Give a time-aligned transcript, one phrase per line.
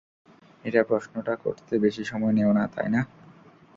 [0.65, 3.01] এটা প্রশ্নটা করতে বেশি সময় নেও না, তাই না?